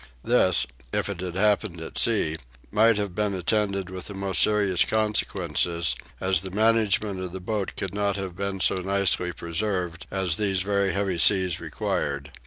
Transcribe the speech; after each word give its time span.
This, 0.23 0.65
if 0.91 1.09
it 1.09 1.19
had 1.19 1.35
happened 1.35 1.79
at 1.79 1.95
sea, 1.99 2.37
might 2.71 2.97
have 2.97 3.13
been 3.13 3.35
attended 3.35 3.91
with 3.91 4.07
the 4.07 4.15
most 4.15 4.41
serious 4.41 4.83
consequences, 4.83 5.95
as 6.19 6.41
the 6.41 6.49
management 6.49 7.19
of 7.19 7.33
the 7.33 7.39
boat 7.39 7.73
could 7.77 7.93
not 7.93 8.15
have 8.15 8.35
been 8.35 8.59
so 8.61 8.77
nicely 8.77 9.31
preserved 9.31 10.07
as 10.09 10.37
these 10.37 10.63
very 10.63 10.91
heavy 10.93 11.19
seas 11.19 11.59
required. 11.59 12.31